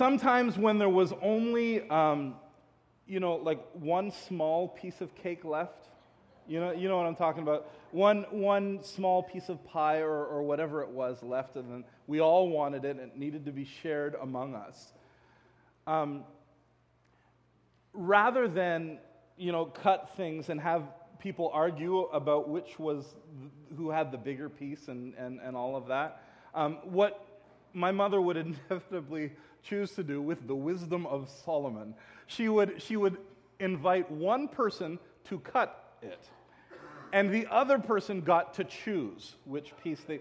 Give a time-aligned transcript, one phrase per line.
[0.00, 2.34] sometimes when there was only, um,
[3.06, 5.90] you know, like one small piece of cake left,
[6.48, 7.70] you know, you know what I'm talking about?
[7.90, 12.18] One, one small piece of pie or, or whatever it was left, and then we
[12.18, 14.94] all wanted it, and it needed to be shared among us.
[15.86, 16.24] Um,
[17.92, 19.00] rather than,
[19.36, 20.84] you know, cut things and have
[21.18, 23.04] people argue about which was
[23.76, 26.22] who had the bigger piece and, and, and all of that,
[26.54, 27.26] um, what
[27.74, 28.36] my mother would
[28.70, 29.32] inevitably
[29.62, 31.94] choose to do with the wisdom of Solomon,
[32.26, 33.16] she would, she would
[33.58, 36.28] invite one person to cut it.
[37.12, 40.20] And the other person got to choose which piece they.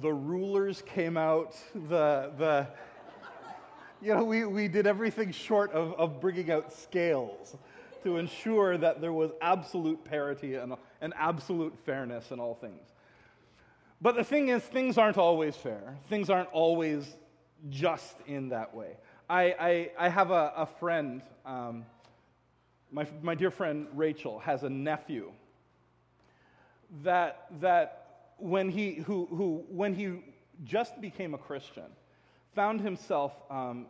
[0.00, 2.66] The rulers came out, the, the,
[4.02, 7.56] you know, we, we did everything short of, of bringing out scales
[8.02, 12.92] to ensure that there was absolute parity and, and absolute fairness in all things.
[14.06, 15.96] But the thing is, things aren't always fair.
[16.08, 17.16] Things aren't always
[17.70, 18.92] just in that way.
[19.28, 21.84] I, I, I have a, a friend, um,
[22.92, 25.32] my, my dear friend Rachel has a nephew
[27.02, 30.22] that, that when, he, who, who, when he
[30.62, 31.90] just became a Christian,
[32.54, 33.86] found himself um,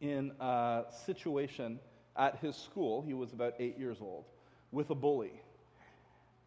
[0.00, 1.78] in a situation
[2.16, 4.24] at his school, he was about eight years old,
[4.72, 5.42] with a bully.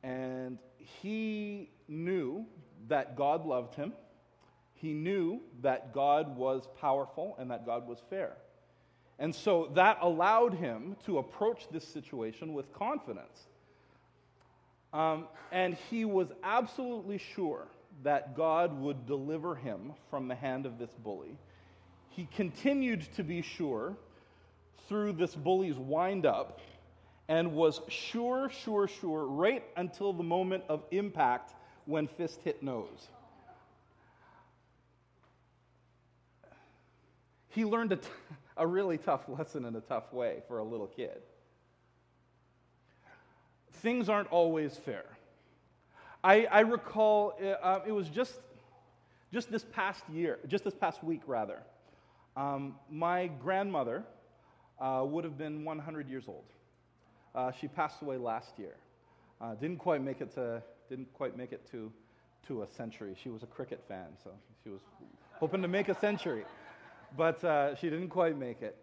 [0.01, 2.47] And he knew
[2.87, 3.93] that God loved him.
[4.73, 8.33] He knew that God was powerful and that God was fair.
[9.19, 13.47] And so that allowed him to approach this situation with confidence.
[14.93, 17.67] Um, and he was absolutely sure
[18.03, 21.37] that God would deliver him from the hand of this bully.
[22.09, 23.95] He continued to be sure
[24.87, 26.59] through this bully's windup
[27.27, 31.53] and was sure, sure, sure, right until the moment of impact
[31.85, 33.07] when fist hit nose.
[37.49, 38.07] He learned a, t-
[38.57, 41.21] a really tough lesson in a tough way for a little kid.
[43.81, 45.05] Things aren't always fair.
[46.23, 48.35] I, I recall uh, uh, it was just,
[49.33, 51.59] just this past year, just this past week, rather.
[52.37, 54.03] Um, my grandmother
[54.79, 56.45] uh, would have been 100 years old.
[57.33, 58.75] Uh, she passed away last year.
[59.39, 61.91] Uh, didn't quite make it to didn't quite make it to
[62.47, 63.15] to a century.
[63.23, 64.31] She was a cricket fan, so
[64.63, 64.81] she was
[65.39, 66.43] hoping to make a century,
[67.15, 68.77] but uh, she didn't quite make it.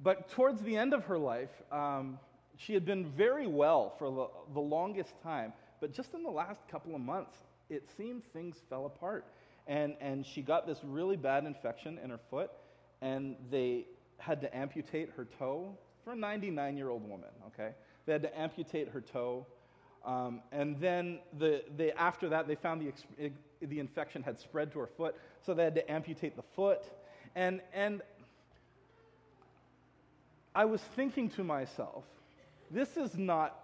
[0.00, 2.18] But towards the end of her life, um,
[2.56, 5.52] she had been very well for the, the longest time.
[5.80, 7.36] But just in the last couple of months,
[7.68, 9.26] it seemed things fell apart.
[9.66, 12.50] And, and she got this really bad infection in her foot,
[13.00, 13.86] and they
[14.18, 17.74] had to amputate her toe for a 99 year old woman, okay?
[18.06, 19.46] They had to amputate her toe.
[20.04, 23.30] Um, and then the, they, after that, they found the,
[23.60, 25.14] the infection had spread to her foot,
[25.44, 26.82] so they had to amputate the foot.
[27.34, 28.02] And, and
[30.54, 32.04] I was thinking to myself,
[32.70, 33.58] this is not,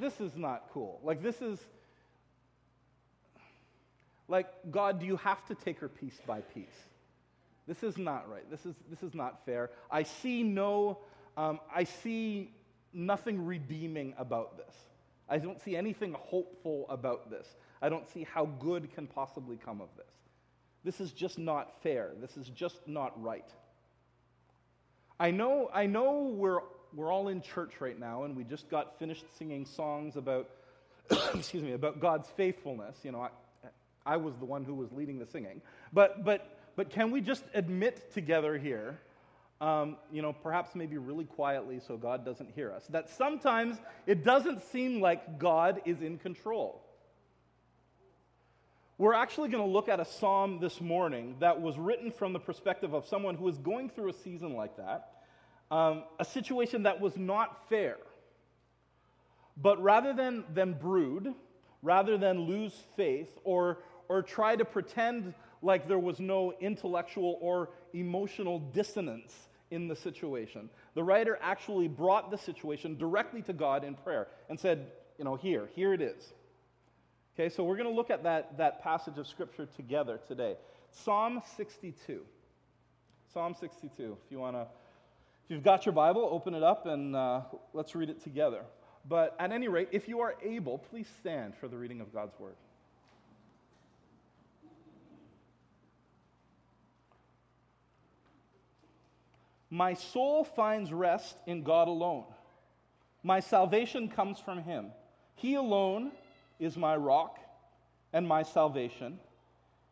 [0.00, 1.00] this is not cool.
[1.04, 1.60] Like, this is,
[4.28, 6.66] like, God, do you have to take her piece by piece?
[7.66, 8.48] This is not right.
[8.50, 9.70] This is, this is not fair.
[9.90, 10.98] I see no,
[11.36, 12.50] um, I see
[12.92, 14.74] nothing redeeming about this.
[15.28, 17.46] I don't see anything hopeful about this.
[17.80, 20.06] I don't see how good can possibly come of this.
[20.84, 22.10] This is just not fair.
[22.20, 23.48] This is just not right.
[25.18, 26.60] I know, I know we're,
[26.94, 30.50] we're all in church right now and we just got finished singing songs about,
[31.34, 32.96] excuse me, about God's faithfulness.
[33.02, 33.30] You know, I,
[34.04, 35.62] I was the one who was leading the singing.
[35.92, 38.98] But, but but can we just admit together here,
[39.64, 44.22] um, you know, perhaps maybe really quietly so God doesn't hear us, that sometimes it
[44.22, 46.82] doesn't seem like God is in control?
[48.98, 52.38] We're actually going to look at a psalm this morning that was written from the
[52.38, 55.12] perspective of someone who was going through a season like that,
[55.70, 57.96] um, a situation that was not fair.
[59.56, 61.32] But rather than, than brood,
[61.80, 63.78] rather than lose faith or,
[64.10, 65.32] or try to pretend
[65.62, 69.34] like there was no intellectual or emotional dissonance
[69.74, 70.70] in the situation.
[70.94, 74.86] The writer actually brought the situation directly to God in prayer and said,
[75.18, 76.32] you know, here, here it is.
[77.34, 80.56] Okay, so we're going to look at that, that passage of Scripture together today.
[80.92, 82.20] Psalm 62.
[83.32, 84.16] Psalm 62.
[84.24, 87.40] If you want to, if you've got your Bible, open it up and uh,
[87.72, 88.62] let's read it together.
[89.08, 92.38] But at any rate, if you are able, please stand for the reading of God's
[92.38, 92.54] Word.
[99.74, 102.26] My soul finds rest in God alone.
[103.24, 104.92] My salvation comes from Him.
[105.34, 106.12] He alone
[106.60, 107.40] is my rock
[108.12, 109.18] and my salvation.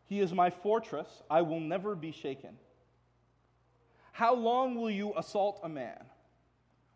[0.08, 1.08] He is my fortress.
[1.28, 2.56] I will never be shaken.
[4.12, 5.98] How long will you assault a man?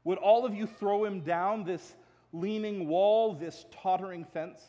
[0.04, 1.96] Would all of you throw him down this
[2.32, 4.60] leaning wall, this tottering fence?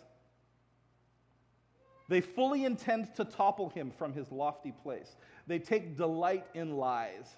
[2.09, 5.17] They fully intend to topple him from his lofty place.
[5.45, 7.35] They take delight in lies.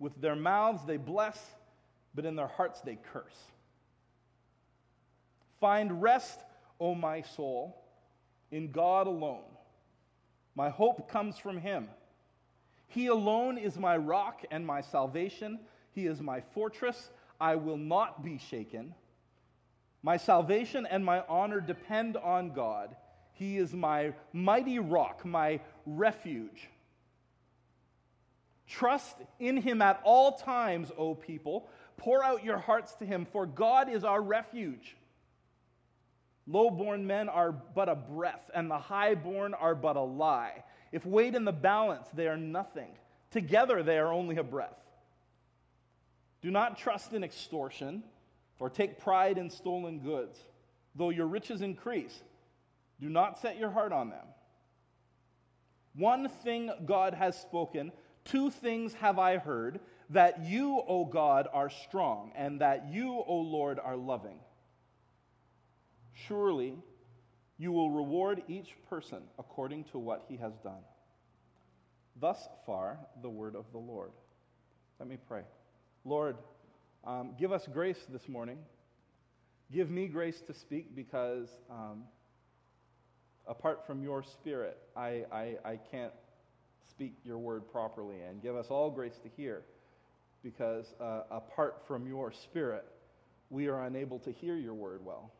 [0.00, 1.38] With their mouths they bless,
[2.14, 3.38] but in their hearts they curse.
[5.60, 6.40] Find rest,
[6.80, 7.76] O my soul,
[8.50, 9.44] in God alone.
[10.56, 11.88] My hope comes from him.
[12.88, 15.60] He alone is my rock and my salvation.
[15.92, 17.10] He is my fortress.
[17.40, 18.94] I will not be shaken.
[20.02, 22.96] My salvation and my honor depend on God.
[23.32, 26.68] He is my mighty rock, my refuge.
[28.70, 31.68] Trust in him at all times, O people.
[31.96, 34.96] Pour out your hearts to him, for God is our refuge.
[36.46, 40.62] Low born men are but a breath, and the high born are but a lie.
[40.92, 42.90] If weighed in the balance, they are nothing.
[43.32, 44.78] Together, they are only a breath.
[46.40, 48.04] Do not trust in extortion
[48.60, 50.38] or take pride in stolen goods.
[50.94, 52.18] Though your riches increase,
[53.00, 54.26] do not set your heart on them.
[55.96, 57.92] One thing God has spoken,
[58.24, 59.80] two things have I heard
[60.10, 64.38] that you, O God, are strong, and that you, O Lord, are loving.
[66.26, 66.76] Surely
[67.58, 70.82] you will reward each person according to what he has done.
[72.20, 74.10] Thus far, the word of the Lord.
[74.98, 75.42] Let me pray.
[76.04, 76.36] Lord,
[77.04, 78.58] um, give us grace this morning.
[79.72, 82.04] Give me grace to speak because um,
[83.46, 86.12] apart from your spirit, I, I, I can't
[86.88, 88.16] speak your word properly.
[88.28, 89.62] And give us all grace to hear
[90.42, 92.84] because uh, apart from your spirit,
[93.50, 95.32] we are unable to hear your word well.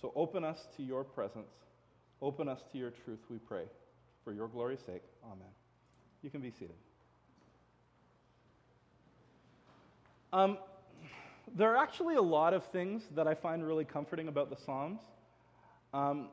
[0.00, 1.50] So open us to your presence.
[2.22, 3.64] Open us to your truth, we pray.
[4.24, 5.48] For your glory's sake, amen.
[6.22, 6.76] You can be seated.
[10.32, 10.58] Um,
[11.56, 15.00] there are actually a lot of things that I find really comforting about the Psalms.
[15.92, 16.28] Um,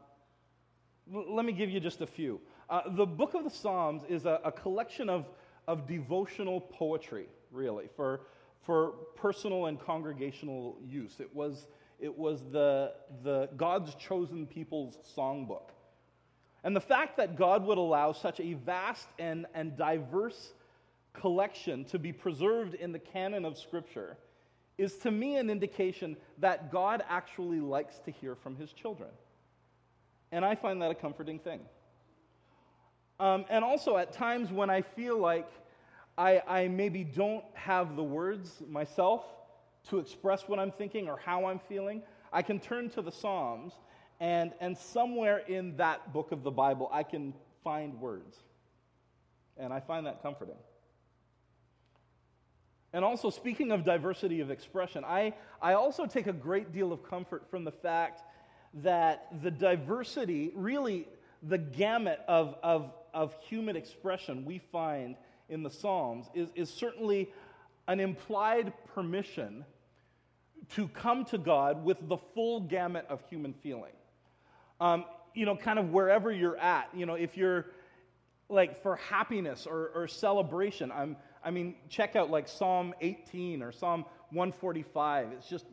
[1.11, 2.39] let me give you just a few.
[2.69, 5.25] Uh, the book of the Psalms is a, a collection of,
[5.67, 8.21] of devotional poetry, really, for,
[8.61, 11.19] for personal and congregational use.
[11.19, 11.67] It was,
[11.99, 12.93] it was the,
[13.23, 15.69] the God's chosen people's songbook.
[16.63, 20.53] And the fact that God would allow such a vast and, and diverse
[21.13, 24.17] collection to be preserved in the canon of Scripture
[24.77, 29.09] is to me an indication that God actually likes to hear from his children.
[30.31, 31.61] And I find that a comforting thing.
[33.19, 35.49] Um, and also, at times when I feel like
[36.17, 39.23] I, I maybe don't have the words myself
[39.89, 43.73] to express what I'm thinking or how I'm feeling, I can turn to the Psalms,
[44.19, 47.33] and, and somewhere in that book of the Bible, I can
[47.63, 48.37] find words.
[49.57, 50.57] And I find that comforting.
[52.93, 57.03] And also, speaking of diversity of expression, I, I also take a great deal of
[57.03, 58.21] comfort from the fact
[58.83, 61.07] that the diversity, really
[61.43, 65.15] the gamut of, of, of human expression we find
[65.49, 67.29] in the Psalms, is, is certainly
[67.87, 69.65] an implied permission
[70.75, 73.93] to come to God with the full gamut of human feeling.
[74.79, 77.67] Um, you know, kind of wherever you're at, you know, if you're
[78.49, 83.71] like for happiness or, or celebration, I'm, I mean, check out like Psalm 18 or
[83.71, 85.31] Psalm 145.
[85.33, 85.65] It's just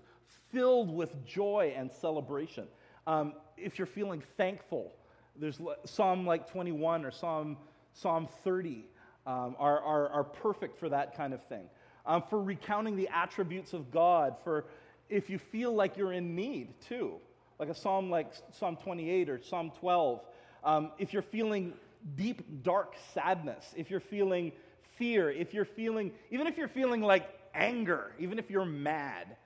[0.53, 2.67] filled with joy and celebration.
[3.07, 4.93] Um, if you're feeling thankful,
[5.37, 7.57] there's Psalm like 21 or Psalm,
[7.93, 8.85] Psalm 30
[9.27, 11.65] um, are, are, are perfect for that kind of thing.
[12.07, 14.67] Um, for recounting the attributes of God, for
[15.09, 17.15] if you feel like you're in need too,
[17.59, 20.21] like a psalm like Psalm 28 or Psalm 12.
[20.65, 21.73] Um, if you're feeling
[22.17, 24.53] deep, dark sadness, if you're feeling
[24.97, 29.37] fear, if you're feeling, even if you're feeling like anger, even if you're mad.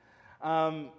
[0.42, 0.90] Um,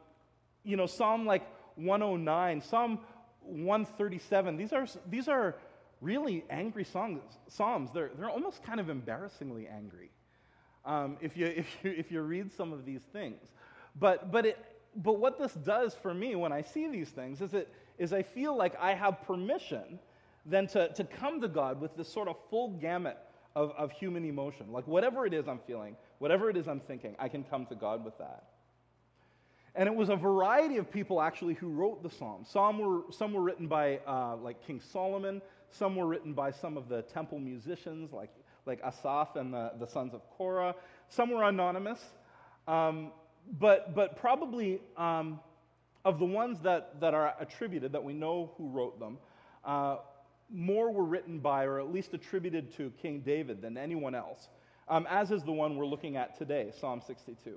[0.63, 1.43] you know, Psalm like
[1.79, 2.99] 109, Psalm
[3.41, 5.55] 137, these are, these are
[6.01, 7.89] really angry songs, Psalms.
[7.93, 10.09] They're, they're almost kind of embarrassingly angry
[10.85, 13.41] um, if, you, if, you, if you read some of these things.
[13.99, 14.57] But, but, it,
[14.95, 18.23] but what this does for me when I see these things is, it, is I
[18.23, 19.99] feel like I have permission
[20.45, 23.17] then to, to come to God with this sort of full gamut
[23.55, 24.71] of, of human emotion.
[24.71, 27.75] Like whatever it is I'm feeling, whatever it is I'm thinking, I can come to
[27.75, 28.43] God with that.
[29.75, 32.49] And it was a variety of people actually who wrote the Psalms.
[32.49, 36.77] Some were, some were written by uh, like King Solomon, some were written by some
[36.77, 38.31] of the temple musicians like,
[38.65, 40.75] like Asaph and the, the sons of Korah.
[41.09, 41.99] Some were anonymous.
[42.67, 43.11] Um,
[43.59, 45.39] but, but probably um,
[46.05, 49.17] of the ones that, that are attributed, that we know who wrote them,
[49.65, 49.97] uh,
[50.49, 54.47] more were written by, or at least attributed to, King David than anyone else,
[54.87, 57.55] um, as is the one we're looking at today, Psalm 62.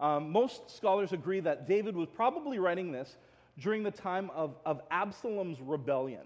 [0.00, 3.16] Um, most scholars agree that David was probably writing this
[3.58, 6.24] during the time of, of Absalom's rebellion.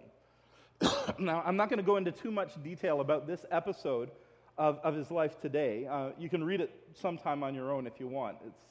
[1.19, 4.11] now, I'm not going to go into too much detail about this episode
[4.59, 5.87] of, of his life today.
[5.87, 8.37] Uh, you can read it sometime on your own if you want.
[8.47, 8.63] It's,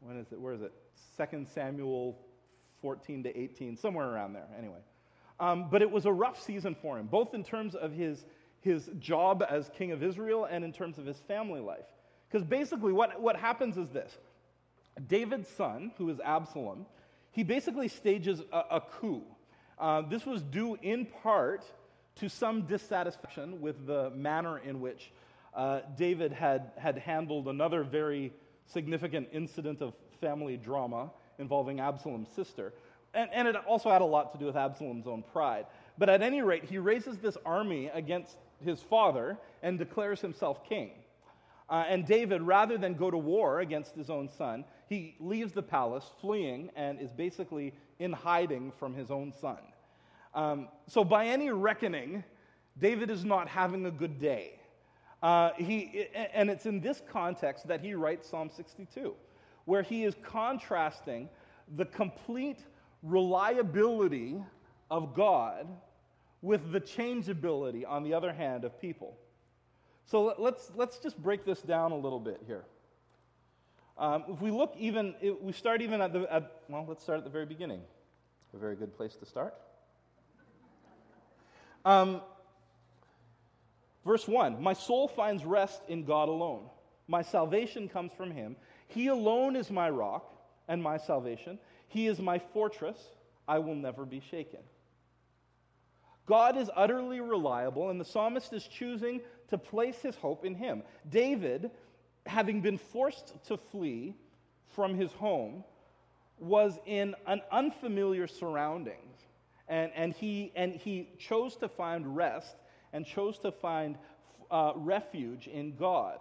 [0.00, 0.40] when is it?
[0.40, 0.72] Where is it?
[1.30, 2.18] 2 Samuel
[2.80, 4.80] 14 to 18, somewhere around there, anyway.
[5.40, 8.24] Um, but it was a rough season for him, both in terms of his,
[8.60, 11.86] his job as king of Israel and in terms of his family life.
[12.32, 14.16] Because basically, what, what happens is this
[15.06, 16.86] David's son, who is Absalom,
[17.30, 19.22] he basically stages a, a coup.
[19.78, 21.64] Uh, this was due in part
[22.16, 25.12] to some dissatisfaction with the manner in which
[25.54, 28.32] uh, David had, had handled another very
[28.66, 32.72] significant incident of family drama involving Absalom's sister.
[33.12, 35.66] And, and it also had a lot to do with Absalom's own pride.
[35.98, 40.92] But at any rate, he raises this army against his father and declares himself king.
[41.68, 45.62] Uh, and David, rather than go to war against his own son, he leaves the
[45.62, 49.58] palace, fleeing, and is basically in hiding from his own son.
[50.34, 52.24] Um, so, by any reckoning,
[52.78, 54.58] David is not having a good day.
[55.22, 59.14] Uh, he, and it's in this context that he writes Psalm 62,
[59.66, 61.28] where he is contrasting
[61.76, 62.58] the complete
[63.02, 64.42] reliability
[64.90, 65.66] of God
[66.40, 69.16] with the changeability, on the other hand, of people.
[70.06, 72.64] So let's, let's just break this down a little bit here.
[73.98, 77.18] Um, if we look even, if we start even at the, at, well, let's start
[77.18, 77.80] at the very beginning.
[78.54, 79.54] A very good place to start.
[81.84, 82.20] Um,
[84.04, 86.64] verse 1 My soul finds rest in God alone.
[87.08, 88.56] My salvation comes from him.
[88.88, 90.32] He alone is my rock
[90.68, 91.58] and my salvation.
[91.88, 92.98] He is my fortress.
[93.48, 94.60] I will never be shaken.
[96.26, 99.20] God is utterly reliable, and the psalmist is choosing
[99.52, 100.82] to place his hope in him.
[101.08, 101.70] David,
[102.24, 104.14] having been forced to flee
[104.74, 105.62] from his home,
[106.38, 109.18] was in an unfamiliar surroundings
[109.68, 112.56] and, and, he, and he chose to find rest
[112.94, 113.96] and chose to find
[114.50, 116.18] uh, refuge in God.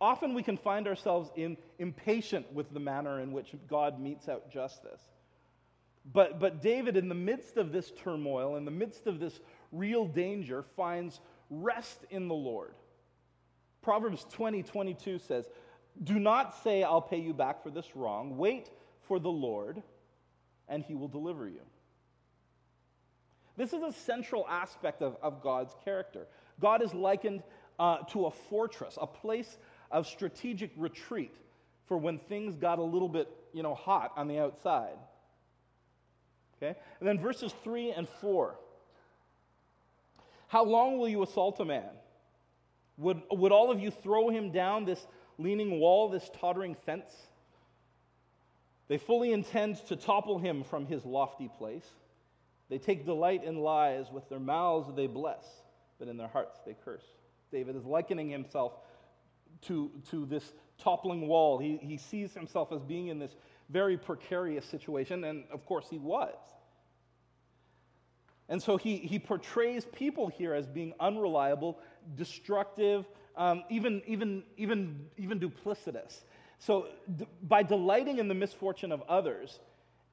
[0.00, 4.50] Often we can find ourselves in, impatient with the manner in which God metes out
[4.50, 5.00] justice.
[6.12, 9.40] But, but David, in the midst of this turmoil, in the midst of this
[9.72, 12.74] real danger, finds rest in the Lord.
[13.82, 15.48] Proverbs 20 22 says,
[16.02, 18.36] Do not say, I'll pay you back for this wrong.
[18.36, 18.70] Wait
[19.06, 19.82] for the Lord,
[20.68, 21.60] and he will deliver you.
[23.56, 26.26] This is a central aspect of, of God's character.
[26.60, 27.42] God is likened
[27.78, 29.56] uh, to a fortress, a place
[29.90, 31.34] of strategic retreat
[31.86, 34.98] for when things got a little bit, you know, hot on the outside.
[36.56, 36.76] Okay?
[37.00, 38.56] And then verses 3 and 4.
[40.48, 41.90] How long will you assault a man?
[42.98, 45.06] Would, would all of you throw him down this
[45.38, 47.12] leaning wall, this tottering fence?
[48.88, 51.86] They fully intend to topple him from his lofty place.
[52.68, 54.06] They take delight in lies.
[54.10, 55.44] With their mouths they bless,
[55.98, 57.04] but in their hearts they curse.
[57.52, 58.72] David is likening himself
[59.62, 61.58] to, to this toppling wall.
[61.58, 63.34] He, he sees himself as being in this
[63.70, 66.34] very precarious situation, and of course he was.
[68.48, 71.78] And so he, he portrays people here as being unreliable,
[72.14, 76.22] destructive, um, even, even, even, even duplicitous.
[76.58, 76.86] So,
[77.16, 79.58] d- by delighting in the misfortune of others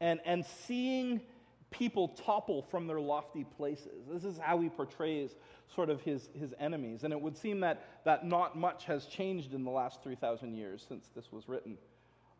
[0.01, 1.21] and, and seeing
[1.69, 4.05] people topple from their lofty places.
[4.11, 5.35] This is how he portrays
[5.73, 7.03] sort of his, his enemies.
[7.03, 10.85] And it would seem that, that not much has changed in the last 3,000 years
[10.87, 11.77] since this was written.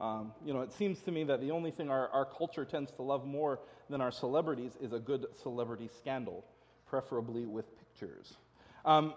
[0.04, 2.92] Um, you know, it seems to me that the only thing our, our culture tends
[2.92, 6.44] to love more than our celebrities is a good celebrity scandal,
[6.86, 8.34] preferably with pictures.
[8.84, 9.14] Um,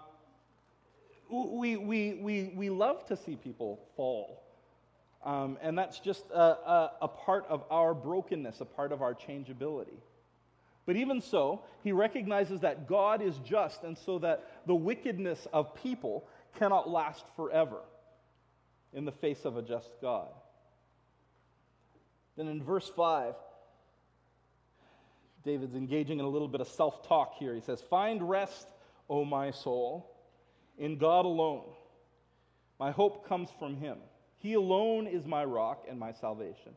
[1.29, 4.41] we, we, we, we love to see people fall.
[5.25, 9.13] Um, and that's just a, a, a part of our brokenness, a part of our
[9.13, 9.99] changeability.
[10.85, 15.75] But even so, he recognizes that God is just, and so that the wickedness of
[15.75, 16.25] people
[16.57, 17.81] cannot last forever
[18.93, 20.29] in the face of a just God.
[22.37, 23.33] Then in verse 5,
[25.43, 27.55] David's engaging in a little bit of self talk here.
[27.55, 28.67] He says, Find rest,
[29.09, 30.15] O my soul,
[30.77, 31.63] in God alone.
[32.79, 33.97] My hope comes from him.
[34.37, 36.73] He alone is my rock and my salvation.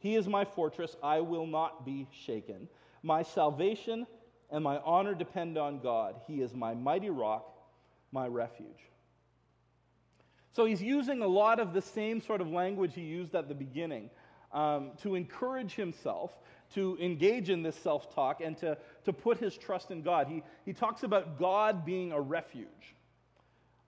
[0.00, 0.96] He is my fortress.
[1.02, 2.68] I will not be shaken.
[3.02, 4.06] My salvation
[4.50, 6.16] and my honor depend on God.
[6.26, 7.46] He is my mighty rock,
[8.10, 8.90] my refuge.
[10.52, 13.54] So he's using a lot of the same sort of language he used at the
[13.54, 14.10] beginning
[14.52, 16.32] um, to encourage himself
[16.74, 20.26] to engage in this self talk and to, to put his trust in God.
[20.28, 22.94] He, he talks about God being a refuge.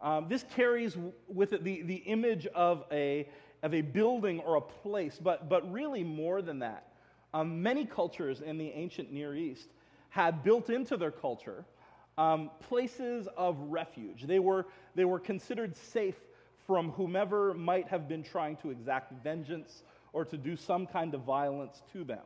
[0.00, 0.97] Um, this carries
[1.29, 3.29] with it the, the image of a,
[3.62, 6.87] of a building or a place, but, but really more than that.
[7.35, 9.69] Um, many cultures in the ancient Near East
[10.09, 11.64] had built into their culture
[12.17, 14.26] um, places of refuge.
[14.26, 16.17] They were, they were considered safe
[16.67, 21.23] from whomever might have been trying to exact vengeance or to do some kind of
[21.23, 22.25] violence to them.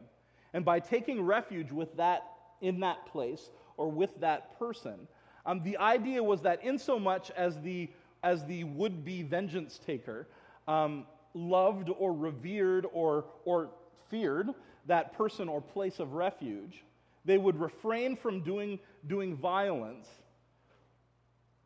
[0.52, 2.24] And by taking refuge with that,
[2.60, 5.08] in that place or with that person,
[5.46, 7.90] um, the idea was that, in so much as the,
[8.22, 10.26] as the would be vengeance taker
[10.66, 13.70] um, loved or revered or, or
[14.10, 14.48] feared
[14.86, 16.84] that person or place of refuge,
[17.24, 20.08] they would refrain from doing, doing violence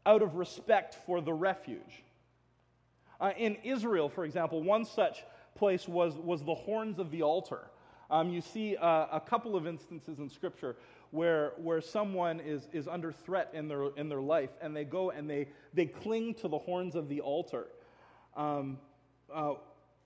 [0.06, 2.02] out of respect for the refuge.
[3.20, 5.24] Uh, in Israel, for example, one such
[5.58, 7.70] place was, was the horns of the altar.
[8.10, 10.76] Um, you see uh, a couple of instances in Scripture
[11.10, 15.10] where, where someone is, is under threat in their, in their life, and they go
[15.10, 17.66] and they, they cling to the horns of the altar.
[18.36, 18.78] Um,
[19.34, 19.54] uh,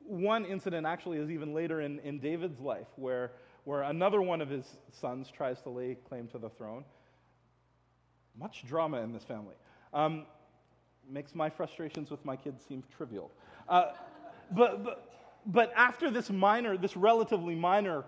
[0.00, 3.32] one incident actually is even later in, in David's life, where,
[3.64, 6.84] where another one of his sons tries to lay claim to the throne.
[8.36, 9.54] Much drama in this family.
[9.92, 10.26] Um,
[11.08, 13.30] makes my frustrations with my kids seem trivial.
[13.68, 13.92] Uh,
[14.50, 15.08] but, but,
[15.46, 18.04] but after this minor, this relatively minor,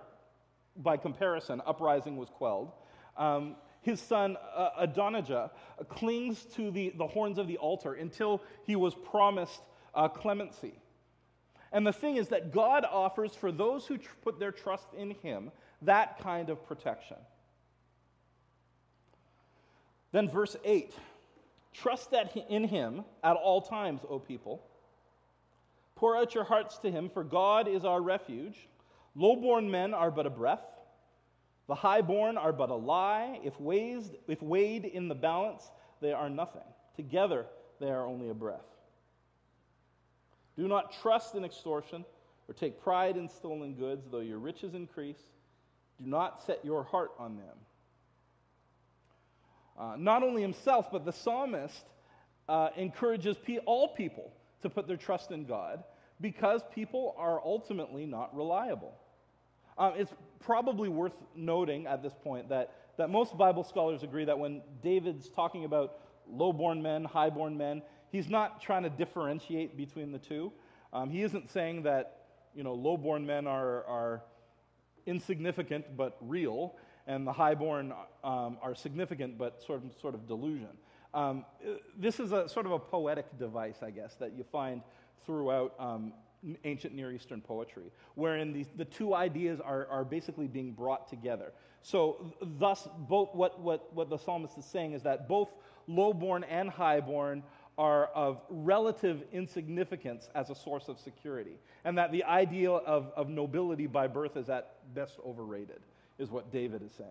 [0.76, 2.72] by comparison, uprising was quelled,
[3.16, 5.50] um, his son uh, Adonijah
[5.88, 9.60] clings to the, the horns of the altar until he was promised
[9.94, 10.72] uh, clemency.
[11.70, 15.10] And the thing is that God offers for those who tr- put their trust in
[15.10, 15.50] him
[15.82, 17.16] that kind of protection.
[20.12, 20.94] Then, verse 8
[21.72, 24.64] Trust that in him at all times, O people.
[26.04, 28.68] Pour out your hearts to him, for God is our refuge.
[29.14, 30.60] Low-born men are but a breath.
[31.66, 33.40] The high-born are but a lie.
[33.42, 35.70] If weighed, if weighed in the balance,
[36.02, 36.60] they are nothing.
[36.94, 37.46] Together,
[37.80, 38.66] they are only a breath.
[40.58, 42.04] Do not trust in extortion
[42.48, 45.22] or take pride in stolen goods, though your riches increase.
[45.98, 47.56] Do not set your heart on them.
[49.78, 51.86] Uh, not only himself, but the psalmist
[52.46, 55.82] uh, encourages all people to put their trust in God
[56.20, 58.94] because people are ultimately not reliable.
[59.76, 64.38] Um, it's probably worth noting at this point that, that most Bible scholars agree that
[64.38, 65.98] when David's talking about
[66.28, 70.52] low-born men, high-born men, he's not trying to differentiate between the two.
[70.92, 72.18] Um, he isn't saying that
[72.54, 74.22] you know low-born men are, are
[75.06, 80.70] insignificant but real and the highborn um, are significant but sort of, sort of delusion.
[81.12, 81.44] Um,
[81.96, 84.82] this is a sort of a poetic device, I guess, that you find
[85.26, 86.12] throughout um,
[86.64, 91.52] ancient Near Eastern poetry, wherein the, the two ideas are, are basically being brought together.
[91.82, 95.50] So, thus, both what, what, what the psalmist is saying is that both
[95.86, 97.42] lowborn and highborn
[97.76, 103.28] are of relative insignificance as a source of security, and that the ideal of, of
[103.28, 105.80] nobility by birth is at best overrated
[106.18, 107.10] is what David is saying.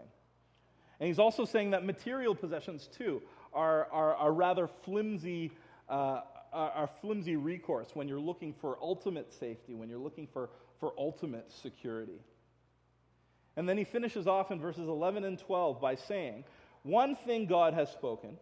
[0.99, 3.21] And he's also saying that material possessions, too,
[3.53, 5.51] are, are, are rather flimsy,
[5.89, 6.21] uh,
[6.53, 11.51] are flimsy recourse when you're looking for ultimate safety, when you're looking for, for ultimate
[11.61, 12.19] security.
[13.55, 16.43] And then he finishes off in verses 11 and 12 by saying,
[16.83, 18.37] One thing God has spoken,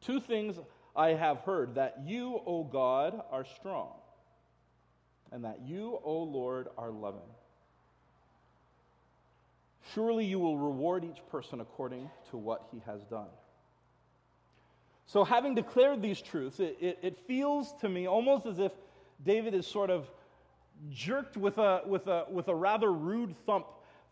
[0.00, 0.56] two things
[0.94, 3.90] I have heard, that you, O God, are strong,
[5.32, 7.28] and that you, O Lord, are loving
[9.92, 13.28] Surely you will reward each person according to what he has done.
[15.06, 18.72] So, having declared these truths, it, it, it, feels to me almost as if
[19.24, 20.10] David is sort of
[20.90, 23.66] jerked with a, with a, with a rather rude thump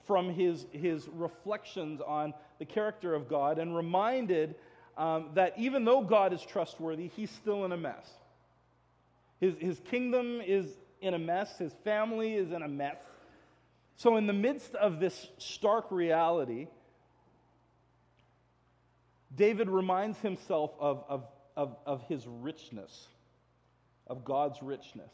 [0.07, 4.55] from his, his reflections on the character of God and reminded
[4.99, 8.11] um, that even though God is trustworthy, he's still in a mess.
[9.41, 10.67] His, his kingdom is
[11.01, 12.97] in a mess, his family is in a mess.
[13.97, 16.69] So, in the midst of this stark reality,
[19.37, 21.25] David reminds himself of, of,
[21.57, 23.09] of, of, his richness,
[24.07, 25.13] of God's richness.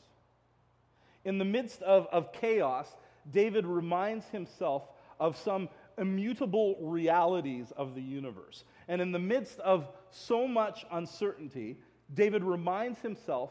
[1.25, 2.89] In the midst of, of chaos,
[3.33, 4.83] David reminds himself
[5.21, 8.65] of some immutable realities of the universe.
[8.89, 11.77] And in the midst of so much uncertainty,
[12.15, 13.51] David reminds himself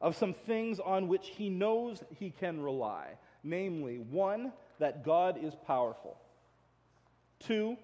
[0.00, 5.54] of some things on which he knows he can rely namely, one, that God is
[5.66, 6.18] powerful,
[7.38, 7.76] two,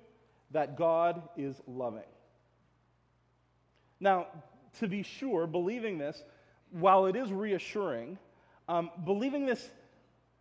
[0.52, 2.02] that God is loving.
[4.00, 4.26] Now,
[4.80, 6.22] to be sure, believing this,
[6.70, 8.18] while it is reassuring,
[8.68, 9.68] um, believing this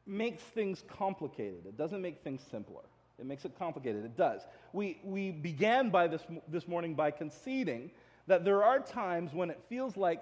[0.05, 1.65] makes things complicated.
[1.65, 2.81] It doesn't make things simpler.
[3.19, 4.03] It makes it complicated.
[4.03, 4.41] It does.
[4.73, 7.91] We, we began by this, this morning by conceding
[8.27, 10.21] that there are times when it feels like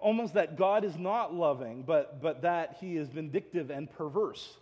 [0.00, 4.56] almost that God is not loving, but, but that he is vindictive and perverse.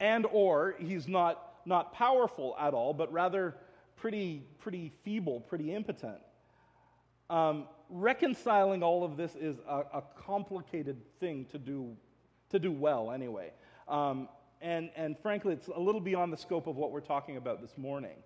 [0.00, 3.54] And or he's not, not powerful at all, but rather
[3.96, 6.18] pretty, pretty feeble, pretty impotent.
[7.30, 11.96] Um, reconciling all of this is a, a, complicated thing to do,
[12.50, 13.50] to do well, anyway.
[13.88, 14.28] Um,
[14.60, 17.76] and, and frankly, it's a little beyond the scope of what we're talking about this
[17.76, 18.16] morning.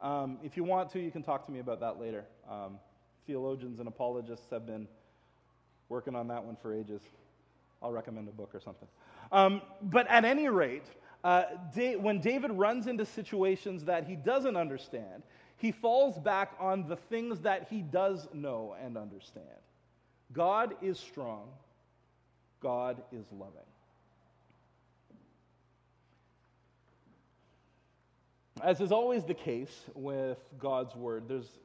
[0.00, 2.24] Um, if you want to, you can talk to me about that later.
[2.50, 2.78] Um,
[3.26, 4.86] theologians and apologists have been
[5.88, 7.02] working on that one for ages.
[7.82, 8.88] I'll recommend a book or something.
[9.32, 10.86] Um, but at any rate,
[11.26, 15.24] uh, da- when David runs into situations that he doesn't understand,
[15.56, 19.48] he falls back on the things that he does know and understand.
[20.32, 21.48] God is strong,
[22.60, 23.56] God is loving.
[28.62, 31.58] As is always the case with God's word, there's,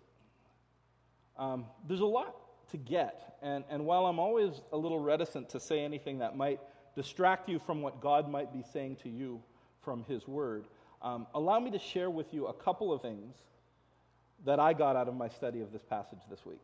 [1.38, 2.36] um, there's a lot
[2.72, 3.38] to get.
[3.44, 6.60] And, and while I'm always a little reticent to say anything that might
[6.96, 9.40] distract you from what God might be saying to you
[9.84, 10.66] from His Word,
[11.02, 13.36] um, allow me to share with you a couple of things
[14.46, 16.62] that I got out of my study of this passage this week.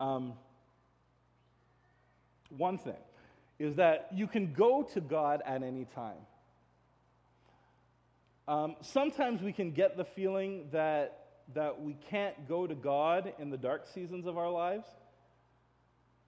[0.00, 0.34] Um,
[2.56, 2.94] one thing
[3.58, 6.16] is that you can go to God at any time.
[8.46, 13.50] Um, sometimes we can get the feeling that, that we can't go to God in
[13.50, 14.86] the dark seasons of our lives.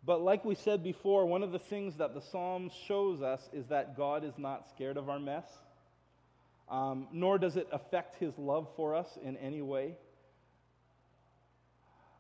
[0.05, 3.67] But like we said before, one of the things that the Psalms shows us is
[3.67, 5.47] that God is not scared of our mess,
[6.69, 9.95] um, nor does it affect his love for us in any way.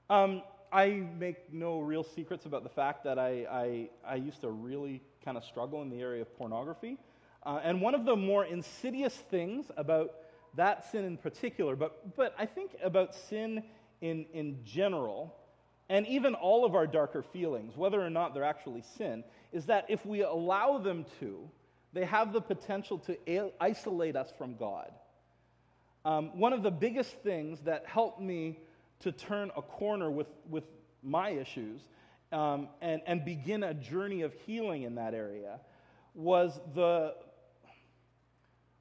[0.08, 4.50] Um, I make no real secrets about the fact that I, I, I used to
[4.50, 6.98] really kind of struggle in the area of pornography.
[7.44, 10.12] Uh, and one of the more insidious things about
[10.54, 13.62] that sin in particular, but, but I think about sin
[14.00, 15.34] in, in general,
[15.88, 19.86] and even all of our darker feelings, whether or not they're actually sin, is that
[19.88, 21.48] if we allow them to,
[21.96, 24.92] they have the potential to isolate us from God.
[26.04, 28.58] Um, one of the biggest things that helped me
[29.00, 30.64] to turn a corner with, with
[31.02, 31.80] my issues
[32.32, 35.58] um, and, and begin a journey of healing in that area
[36.14, 37.14] was the,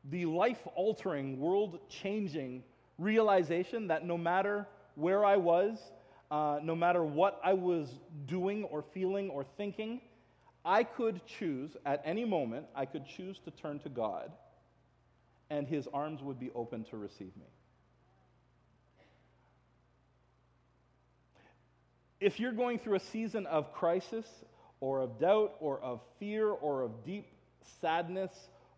[0.09, 2.63] the life altering, world changing
[2.97, 5.79] realization that no matter where I was,
[6.29, 7.87] uh, no matter what I was
[8.25, 10.01] doing or feeling or thinking,
[10.65, 14.31] I could choose at any moment, I could choose to turn to God,
[15.51, 17.45] and his arms would be open to receive me.
[22.19, 24.25] If you're going through a season of crisis
[24.79, 27.27] or of doubt or of fear or of deep
[27.81, 28.31] sadness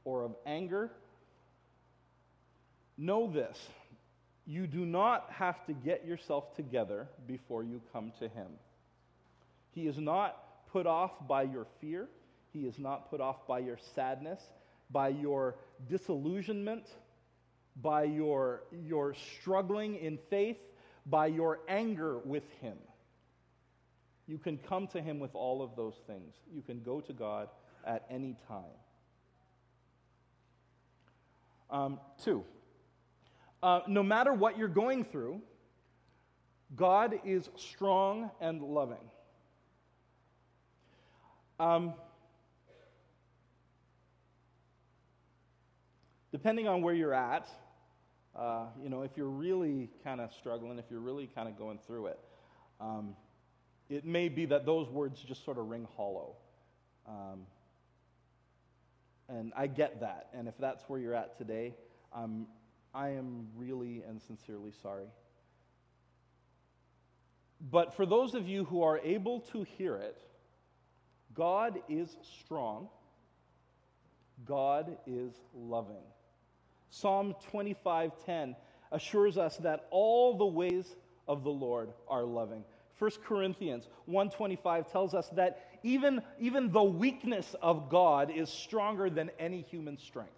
[0.03, 0.91] or of anger,
[2.97, 3.57] know this
[4.45, 8.47] you do not have to get yourself together before you come to Him.
[9.71, 12.07] He is not put off by your fear,
[12.51, 14.41] He is not put off by your sadness,
[14.91, 15.55] by your
[15.89, 16.87] disillusionment,
[17.81, 20.57] by your, your struggling in faith,
[21.05, 22.77] by your anger with Him.
[24.27, 26.35] You can come to Him with all of those things.
[26.53, 27.49] You can go to God
[27.85, 28.63] at any time.
[31.69, 32.43] Um, two,
[33.61, 35.41] uh, no matter what you're going through,
[36.75, 38.97] God is strong and loving.
[41.59, 41.93] Um,
[46.31, 47.47] depending on where you're at,
[48.35, 51.79] uh, you know, if you're really kind of struggling, if you're really kind of going
[51.87, 52.19] through it,
[52.79, 53.15] um,
[53.89, 56.35] it may be that those words just sort of ring hollow.
[57.07, 57.47] Um,
[59.29, 60.27] and I get that.
[60.33, 61.73] And if that's where you're at today,
[62.13, 62.47] I'm
[62.93, 65.07] I am really and sincerely sorry.
[67.71, 70.17] But for those of you who are able to hear it,
[71.37, 72.89] God is strong.
[74.45, 76.03] God is loving.
[76.89, 78.55] Psalm 25:10
[78.91, 80.95] assures us that all the ways
[81.27, 82.63] of the Lord are loving.
[82.97, 89.29] 1 Corinthians 125 tells us that even, even the weakness of God is stronger than
[89.37, 90.31] any human strength.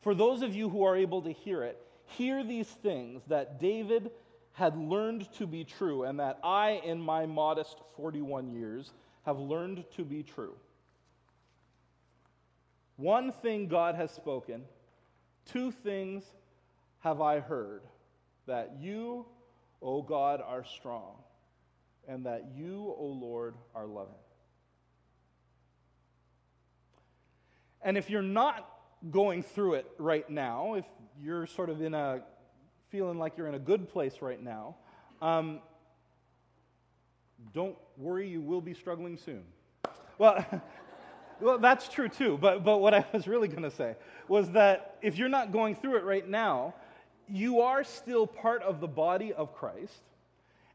[0.00, 4.10] For those of you who are able to hear it, hear these things that David
[4.52, 8.92] had learned to be true, and that I, in my modest 41 years,
[9.24, 10.54] have learned to be true.
[12.96, 14.62] One thing God has spoken,
[15.46, 16.24] two things
[17.00, 17.82] have I heard
[18.46, 19.26] that you,
[19.80, 21.12] O God, are strong,
[22.08, 24.14] and that you, O Lord, are loving.
[27.82, 28.68] And if you're not
[29.10, 30.84] going through it right now, if
[31.22, 32.22] you're sort of in a
[32.90, 34.76] feeling like you're in a good place right now,
[35.20, 35.60] um,
[37.54, 39.42] don't worry, you will be struggling soon.
[40.18, 40.44] Well,
[41.40, 42.38] well, that's true too.
[42.40, 43.96] But, but what I was really going to say
[44.26, 46.74] was that if you're not going through it right now,
[47.28, 50.00] you are still part of the body of Christ.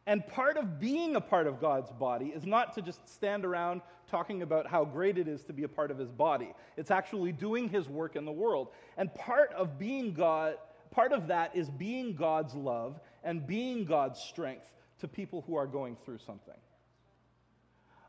[0.06, 3.82] And part of being a part of God's body is not to just stand around
[4.10, 6.54] talking about how great it is to be a part of his body.
[6.76, 8.67] It's actually doing his work in the world.
[8.97, 10.56] And part of being God,
[10.93, 14.65] part of that is being God's love and being God's strength
[14.99, 16.53] to people who are going through something.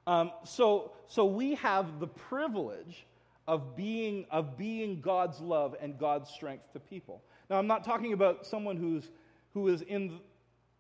[0.07, 3.07] Um, so, so we have the privilege
[3.49, 7.23] of being, of being God's love and God's strength to people.
[7.49, 9.11] Now, I'm not talking about someone who's,
[9.55, 10.21] who is in,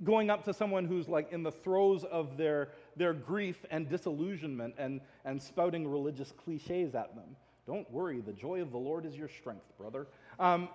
[0.03, 4.75] going up to someone who's like in the throes of their, their grief and disillusionment
[4.77, 7.37] and, and spouting religious cliches at them.
[7.67, 10.07] Don't worry, the joy of the Lord is your strength, brother.
[10.39, 10.69] Um,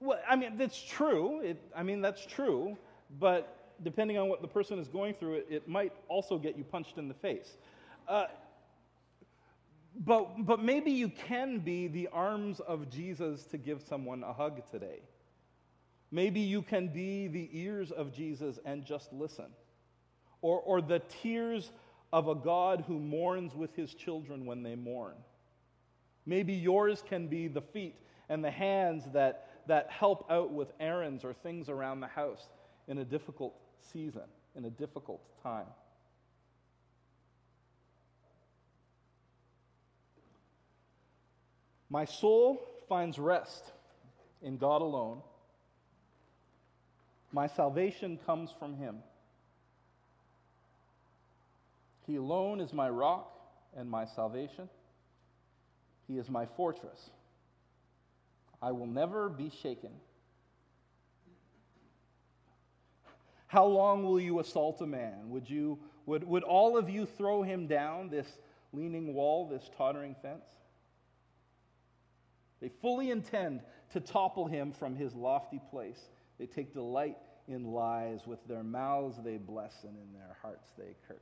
[0.00, 1.40] well, I mean, that's true.
[1.40, 2.76] It, I mean, that's true.
[3.18, 6.64] But depending on what the person is going through, it, it might also get you
[6.64, 7.56] punched in the face.
[8.06, 8.26] Uh,
[10.04, 14.62] but, but maybe you can be the arms of Jesus to give someone a hug
[14.70, 15.00] today.
[16.10, 19.46] Maybe you can be the ears of Jesus and just listen.
[20.40, 21.72] Or, or the tears
[22.12, 25.14] of a God who mourns with his children when they mourn.
[26.24, 27.96] Maybe yours can be the feet
[28.28, 32.48] and the hands that, that help out with errands or things around the house
[32.88, 33.54] in a difficult
[33.92, 34.22] season,
[34.56, 35.66] in a difficult time.
[41.90, 43.72] My soul finds rest
[44.42, 45.22] in God alone.
[47.32, 48.96] My salvation comes from Him.
[52.06, 53.30] He alone is my rock
[53.76, 54.68] and my salvation.
[56.06, 57.10] He is my fortress.
[58.60, 59.90] I will never be shaken.
[63.46, 65.30] How long will you assault a man?
[65.30, 68.26] Would, you, would, would all of you throw him down this
[68.72, 70.44] leaning wall, this tottering fence?
[72.60, 76.00] They fully intend to topple him from his lofty place.
[76.38, 77.16] They take delight
[77.46, 78.26] in lies.
[78.26, 81.16] With their mouths they bless, and in their hearts they curse.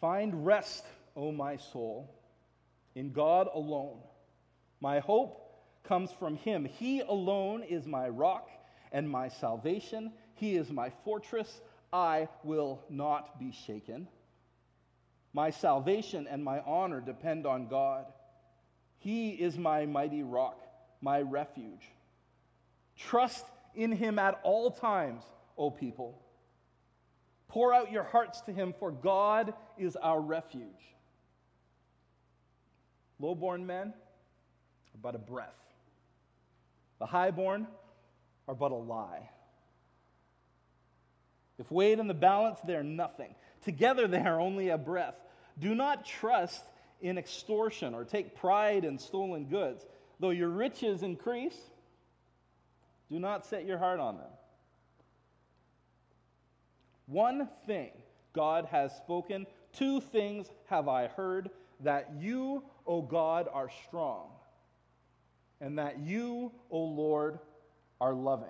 [0.00, 2.10] Find rest, O my soul,
[2.96, 3.98] in God alone.
[4.80, 5.54] My hope
[5.84, 6.64] comes from him.
[6.64, 8.48] He alone is my rock
[8.90, 10.12] and my salvation.
[10.34, 11.60] He is my fortress.
[11.92, 14.08] I will not be shaken.
[15.32, 18.06] My salvation and my honor depend on God.
[18.98, 20.58] He is my mighty rock,
[21.02, 21.86] my refuge.
[22.96, 25.22] Trust in him at all times,
[25.58, 26.18] O people.
[27.48, 30.95] Pour out your hearts to him, for God is our refuge.
[33.18, 35.54] Low-born men are but a breath.
[36.98, 37.66] The highborn
[38.48, 39.28] are but a lie.
[41.58, 43.34] If weighed in the balance, they are nothing.
[43.64, 45.14] Together, they are only a breath.
[45.58, 46.62] Do not trust
[47.00, 49.84] in extortion or take pride in stolen goods.
[50.20, 51.56] Though your riches increase,
[53.10, 54.30] do not set your heart on them.
[57.06, 57.90] One thing
[58.32, 61.50] God has spoken, two things have I heard
[61.80, 64.28] that you, O God, are strong
[65.60, 67.38] and that you, O Lord,
[68.00, 68.48] are loving.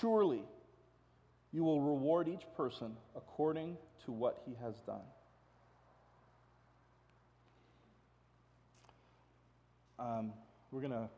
[0.00, 0.42] Surely
[1.52, 5.00] you will reward each person according to what he has done.
[9.98, 10.32] Um,
[10.70, 11.08] we're going to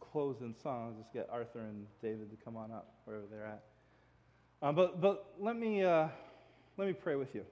[0.00, 0.88] close in song.
[0.88, 3.62] I'll just get Arthur and David to come on up wherever they're at.
[4.60, 6.08] Um, but, but let, me, uh,
[6.76, 7.44] let me pray with you.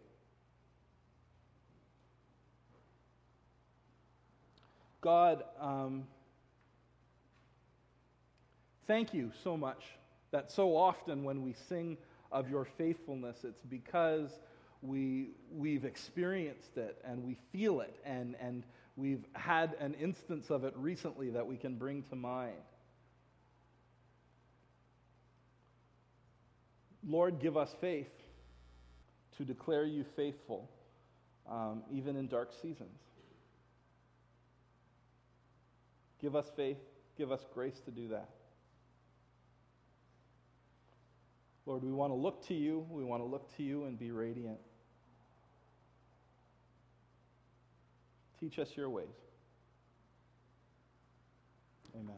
[5.07, 6.03] God, um,
[8.89, 9.85] thank you so much
[10.33, 11.97] that so often when we sing
[12.33, 14.41] of your faithfulness, it's because
[14.83, 18.65] we, we've experienced it and we feel it, and, and
[18.97, 22.57] we've had an instance of it recently that we can bring to mind.
[27.07, 28.11] Lord, give us faith
[29.37, 30.69] to declare you faithful,
[31.49, 32.99] um, even in dark seasons.
[36.27, 36.79] Give us faith.
[37.17, 38.29] Give us grace to do that.
[41.67, 42.85] Lord, we want to look to you.
[42.91, 44.59] We want to look to you and be radiant.
[48.41, 49.07] Teach us your ways.
[51.95, 52.17] Amen.